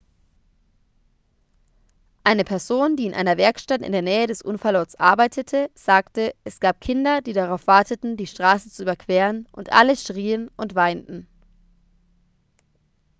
eine 2.23 2.43
person 2.43 2.95
die 2.95 3.05
in 3.05 3.13
einer 3.13 3.37
werkstatt 3.37 3.83
in 3.83 3.91
der 3.91 4.01
nähe 4.01 4.25
des 4.25 4.41
unfallortes 4.41 4.99
arbeitete 4.99 5.69
sagte 5.75 6.33
es 6.43 6.59
gab 6.59 6.81
kinder 6.81 7.21
die 7.21 7.33
darauf 7.33 7.67
warteten 7.67 8.17
die 8.17 8.25
straße 8.25 8.71
zu 8.71 8.81
überqueren 8.81 9.47
und 9.51 9.71
alle 9.71 9.95
schrien 9.95 10.49
und 10.57 10.73
weinten 10.73 11.27